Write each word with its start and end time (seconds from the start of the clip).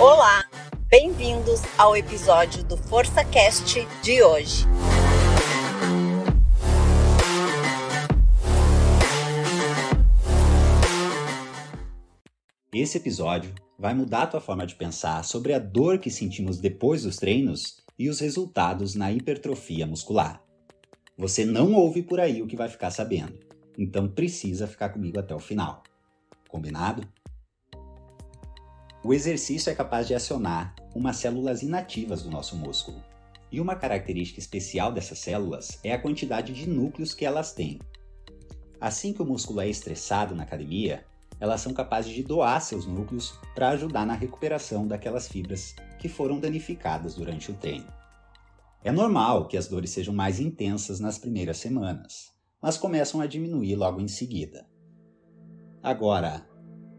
Olá, 0.00 0.48
bem-vindos 0.88 1.60
ao 1.76 1.94
episódio 1.94 2.64
do 2.64 2.74
Força 2.74 3.22
Cast 3.22 3.86
de 4.02 4.22
hoje. 4.22 4.64
Esse 12.72 12.96
episódio 12.96 13.54
vai 13.78 13.92
mudar 13.92 14.22
a 14.22 14.26
tua 14.26 14.40
forma 14.40 14.66
de 14.66 14.74
pensar 14.74 15.22
sobre 15.22 15.52
a 15.52 15.58
dor 15.58 15.98
que 15.98 16.10
sentimos 16.10 16.56
depois 16.56 17.02
dos 17.02 17.16
treinos 17.16 17.82
e 17.98 18.08
os 18.08 18.20
resultados 18.20 18.94
na 18.94 19.12
hipertrofia 19.12 19.86
muscular. 19.86 20.42
Você 21.18 21.44
não 21.44 21.74
ouve 21.74 22.02
por 22.02 22.18
aí 22.18 22.40
o 22.40 22.46
que 22.46 22.56
vai 22.56 22.70
ficar 22.70 22.90
sabendo, 22.90 23.38
então 23.76 24.08
precisa 24.08 24.66
ficar 24.66 24.88
comigo 24.88 25.20
até 25.20 25.34
o 25.34 25.38
final. 25.38 25.82
Combinado? 26.48 27.06
O 29.02 29.14
exercício 29.14 29.70
é 29.70 29.74
capaz 29.74 30.06
de 30.06 30.14
acionar 30.14 30.74
umas 30.94 31.16
células 31.16 31.62
inativas 31.62 32.22
do 32.22 32.30
nosso 32.30 32.54
músculo. 32.54 33.02
E 33.50 33.58
uma 33.58 33.74
característica 33.74 34.38
especial 34.38 34.92
dessas 34.92 35.18
células 35.18 35.78
é 35.82 35.92
a 35.92 35.98
quantidade 35.98 36.52
de 36.52 36.68
núcleos 36.68 37.14
que 37.14 37.24
elas 37.24 37.52
têm. 37.52 37.80
Assim 38.78 39.14
que 39.14 39.22
o 39.22 39.24
músculo 39.24 39.62
é 39.62 39.68
estressado 39.68 40.34
na 40.34 40.42
academia, 40.42 41.06
elas 41.40 41.62
são 41.62 41.72
capazes 41.72 42.12
de 42.12 42.22
doar 42.22 42.60
seus 42.60 42.84
núcleos 42.84 43.32
para 43.54 43.70
ajudar 43.70 44.04
na 44.04 44.12
recuperação 44.12 44.86
daquelas 44.86 45.26
fibras 45.26 45.74
que 45.98 46.08
foram 46.08 46.38
danificadas 46.38 47.14
durante 47.14 47.50
o 47.50 47.54
treino. 47.54 47.90
É 48.84 48.92
normal 48.92 49.48
que 49.48 49.56
as 49.56 49.66
dores 49.66 49.90
sejam 49.90 50.12
mais 50.12 50.38
intensas 50.38 51.00
nas 51.00 51.18
primeiras 51.18 51.56
semanas, 51.56 52.34
mas 52.60 52.76
começam 52.76 53.22
a 53.22 53.26
diminuir 53.26 53.76
logo 53.76 53.98
em 53.98 54.08
seguida. 54.08 54.68
Agora, 55.82 56.46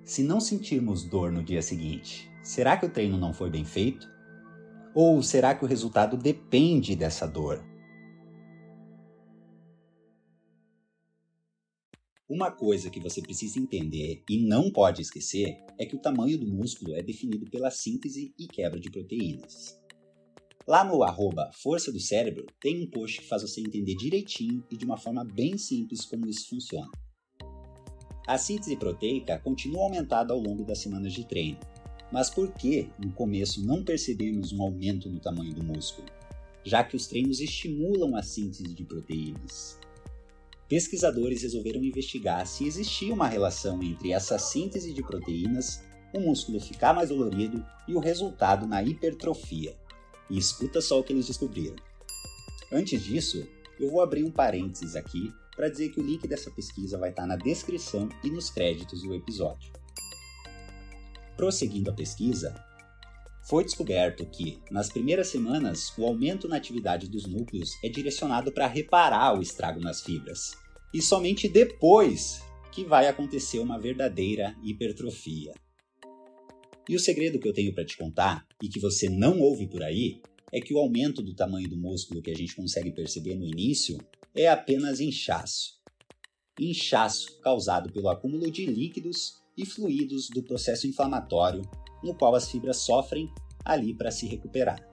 se 0.03 0.23
não 0.23 0.39
sentirmos 0.39 1.03
dor 1.03 1.31
no 1.31 1.43
dia 1.43 1.61
seguinte, 1.61 2.29
será 2.43 2.75
que 2.77 2.85
o 2.85 2.89
treino 2.89 3.17
não 3.17 3.33
foi 3.33 3.49
bem 3.49 3.63
feito? 3.63 4.09
Ou 4.93 5.21
será 5.21 5.55
que 5.55 5.63
o 5.63 5.67
resultado 5.67 6.17
depende 6.17 6.95
dessa 6.95 7.25
dor? 7.27 7.63
Uma 12.27 12.49
coisa 12.49 12.89
que 12.89 12.99
você 12.99 13.21
precisa 13.21 13.59
entender 13.59 14.23
e 14.29 14.37
não 14.37 14.71
pode 14.71 15.01
esquecer 15.01 15.57
é 15.77 15.85
que 15.85 15.95
o 15.95 16.01
tamanho 16.01 16.37
do 16.37 16.47
músculo 16.47 16.95
é 16.95 17.01
definido 17.01 17.49
pela 17.49 17.69
síntese 17.69 18.33
e 18.39 18.47
quebra 18.47 18.79
de 18.79 18.89
proteínas. 18.89 19.77
Lá 20.65 20.83
no 20.83 21.03
arroba 21.03 21.51
Força 21.61 21.91
do 21.91 21.99
Cérebro 21.99 22.45
tem 22.61 22.81
um 22.81 22.89
post 22.89 23.19
que 23.19 23.27
faz 23.27 23.41
você 23.41 23.59
entender 23.59 23.95
direitinho 23.95 24.63
e 24.71 24.77
de 24.77 24.85
uma 24.85 24.97
forma 24.97 25.25
bem 25.25 25.57
simples 25.57 26.05
como 26.05 26.25
isso 26.25 26.47
funciona. 26.47 26.89
A 28.31 28.37
síntese 28.37 28.77
proteica 28.77 29.37
continua 29.39 29.83
aumentada 29.83 30.31
ao 30.31 30.39
longo 30.39 30.63
das 30.63 30.79
semanas 30.79 31.11
de 31.11 31.25
treino. 31.25 31.59
Mas 32.09 32.29
por 32.29 32.49
que, 32.53 32.89
no 32.97 33.11
começo, 33.11 33.61
não 33.61 33.83
percebemos 33.83 34.53
um 34.53 34.61
aumento 34.61 35.09
no 35.09 35.19
tamanho 35.19 35.53
do 35.53 35.61
músculo? 35.61 36.07
Já 36.63 36.81
que 36.81 36.95
os 36.95 37.07
treinos 37.07 37.41
estimulam 37.41 38.15
a 38.15 38.23
síntese 38.23 38.73
de 38.73 38.85
proteínas. 38.85 39.77
Pesquisadores 40.69 41.41
resolveram 41.41 41.83
investigar 41.83 42.47
se 42.47 42.65
existia 42.65 43.13
uma 43.13 43.27
relação 43.27 43.83
entre 43.83 44.13
essa 44.13 44.39
síntese 44.39 44.93
de 44.93 45.03
proteínas, 45.03 45.83
o 46.13 46.21
músculo 46.21 46.61
ficar 46.61 46.93
mais 46.93 47.09
dolorido 47.09 47.61
e 47.85 47.95
o 47.95 47.99
resultado 47.99 48.65
na 48.65 48.81
hipertrofia. 48.81 49.75
E 50.29 50.37
escuta 50.37 50.79
só 50.79 51.01
o 51.01 51.03
que 51.03 51.11
eles 51.11 51.27
descobriram. 51.27 51.75
Antes 52.71 53.03
disso, 53.03 53.45
eu 53.77 53.91
vou 53.91 53.99
abrir 53.99 54.23
um 54.23 54.31
parênteses 54.31 54.95
aqui 54.95 55.33
para 55.55 55.69
dizer 55.69 55.89
que 55.89 55.99
o 55.99 56.03
link 56.03 56.27
dessa 56.27 56.51
pesquisa 56.51 56.97
vai 56.97 57.09
estar 57.09 57.25
na 57.25 57.35
descrição 57.35 58.09
e 58.23 58.29
nos 58.29 58.49
créditos 58.49 59.03
do 59.03 59.13
episódio. 59.13 59.71
Prosseguindo 61.35 61.89
a 61.89 61.93
pesquisa, 61.93 62.53
foi 63.43 63.63
descoberto 63.63 64.25
que, 64.25 64.59
nas 64.69 64.89
primeiras 64.89 65.27
semanas, 65.27 65.91
o 65.97 66.05
aumento 66.05 66.47
na 66.47 66.57
atividade 66.57 67.09
dos 67.09 67.25
núcleos 67.25 67.77
é 67.83 67.89
direcionado 67.89 68.51
para 68.51 68.67
reparar 68.67 69.37
o 69.37 69.41
estrago 69.41 69.79
nas 69.79 70.01
fibras, 70.01 70.55
e 70.93 71.01
somente 71.01 71.47
depois 71.47 72.41
que 72.71 72.85
vai 72.85 73.07
acontecer 73.07 73.59
uma 73.59 73.79
verdadeira 73.79 74.55
hipertrofia. 74.63 75.53
E 76.87 76.95
o 76.95 76.99
segredo 76.99 77.39
que 77.39 77.47
eu 77.47 77.53
tenho 77.53 77.73
para 77.73 77.85
te 77.85 77.97
contar, 77.97 78.45
e 78.61 78.69
que 78.69 78.79
você 78.79 79.09
não 79.09 79.39
ouve 79.39 79.67
por 79.67 79.83
aí, 79.83 80.21
é 80.51 80.59
que 80.59 80.73
o 80.73 80.77
aumento 80.77 81.21
do 81.21 81.33
tamanho 81.33 81.69
do 81.69 81.77
músculo 81.77 82.21
que 82.21 82.31
a 82.31 82.35
gente 82.35 82.55
consegue 82.55 82.91
perceber 82.91 83.35
no 83.35 83.45
início 83.45 83.97
é 84.35 84.47
apenas 84.47 84.99
inchaço. 84.99 85.79
Inchaço 86.59 87.39
causado 87.41 87.91
pelo 87.91 88.09
acúmulo 88.09 88.51
de 88.51 88.65
líquidos 88.65 89.41
e 89.57 89.65
fluidos 89.65 90.29
do 90.29 90.43
processo 90.43 90.87
inflamatório 90.87 91.61
no 92.03 92.15
qual 92.15 92.35
as 92.35 92.49
fibras 92.49 92.77
sofrem 92.77 93.29
ali 93.63 93.93
para 93.93 94.11
se 94.11 94.25
recuperar. 94.25 94.87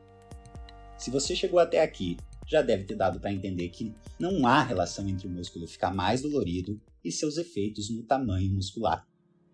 Se 0.96 1.10
você 1.10 1.34
chegou 1.34 1.58
até 1.58 1.82
aqui, 1.82 2.16
já 2.46 2.62
deve 2.62 2.84
ter 2.84 2.96
dado 2.96 3.20
para 3.20 3.32
entender 3.32 3.68
que 3.68 3.92
não 4.18 4.46
há 4.46 4.62
relação 4.62 5.08
entre 5.08 5.26
o 5.26 5.30
músculo 5.30 5.66
ficar 5.66 5.92
mais 5.92 6.22
dolorido 6.22 6.80
e 7.04 7.12
seus 7.12 7.36
efeitos 7.36 7.90
no 7.90 8.02
tamanho 8.02 8.50
muscular. 8.50 9.06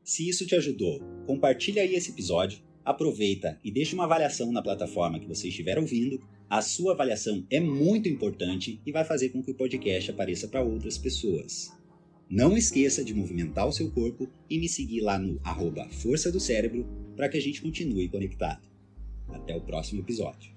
Se 0.03 0.29
isso 0.29 0.47
te 0.47 0.55
ajudou, 0.55 1.01
compartilhe 1.27 1.81
aí 1.81 1.95
esse 1.95 2.11
episódio, 2.11 2.63
aproveita 2.85 3.59
e 3.65 3.71
deixe 3.71 3.95
uma 3.95 4.05
avaliação 4.05 4.53
na 4.53 4.63
plataforma 4.63 5.19
que 5.19 5.27
você 5.27 5.49
estiver 5.49 5.79
ouvindo 5.79 6.21
a 6.49 6.61
sua 6.61 6.93
avaliação 6.93 7.45
é 7.51 7.59
muito 7.59 8.09
importante 8.09 8.81
e 8.85 8.93
vai 8.93 9.05
fazer 9.05 9.31
com 9.31 9.43
que 9.43 9.51
o 9.51 9.55
podcast 9.55 10.11
apareça 10.11 10.47
para 10.47 10.63
outras 10.63 10.99
pessoas. 10.99 11.73
Não 12.31 12.57
esqueça 12.57 13.05
de 13.05 13.15
movimentar 13.15 13.67
o 13.67 13.73
seu 13.73 13.91
corpo 13.91 14.29
e 14.49 14.59
me 14.59 14.69
seguir 14.69 15.01
lá 15.01 15.19
no 15.19 15.41
arroba 15.43 15.89
Força 15.89 16.31
do 16.31 16.39
Cérebro 16.39 16.87
para 17.17 17.29
que 17.29 17.37
a 17.37 17.41
gente 17.41 17.61
continue 17.61 18.09
conectado. 18.09 18.69
Até 19.29 19.57
o 19.57 19.61
próximo 19.61 20.01
episódio. 20.01 20.53